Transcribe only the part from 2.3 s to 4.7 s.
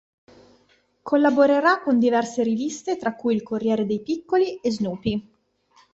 riviste tra cui il Corriere dei Piccoli